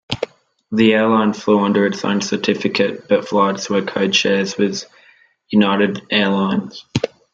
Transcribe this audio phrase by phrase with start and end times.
[0.71, 4.85] The airline flew under its own certificate, but flights were code-shares with
[5.49, 6.83] United Airlines.